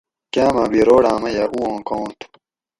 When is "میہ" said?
1.23-1.43